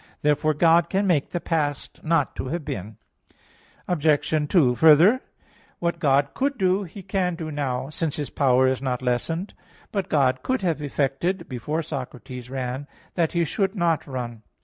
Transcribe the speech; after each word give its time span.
Therefore 0.23 0.55
God 0.55 0.89
can 0.89 1.05
make 1.05 1.29
the 1.29 1.39
past 1.39 2.03
not 2.03 2.35
to 2.35 2.47
have 2.47 2.65
been. 2.65 2.97
Obj. 3.87 4.31
2: 4.49 4.73
Further, 4.73 5.21
what 5.77 5.99
God 5.99 6.33
could 6.33 6.57
do, 6.57 6.81
He 6.85 7.03
can 7.03 7.35
do 7.35 7.51
now, 7.51 7.91
since 7.91 8.15
His 8.15 8.31
power 8.31 8.67
is 8.67 8.81
not 8.81 9.03
lessened. 9.03 9.53
But 9.91 10.09
God 10.09 10.41
could 10.41 10.63
have 10.63 10.81
effected, 10.81 11.47
before 11.47 11.83
Socrates 11.83 12.49
ran, 12.49 12.87
that 13.13 13.33
he 13.33 13.45
should 13.45 13.75
not 13.75 14.07
run. 14.07 14.41